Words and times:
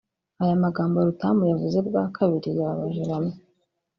Aya 0.41 0.63
magambo 0.63 0.95
Rutamu 1.07 1.43
yavuze 1.51 1.77
bwa 1.87 2.03
kabiri 2.15 2.49
yababaje 2.57 3.03
bamwe 3.09 3.35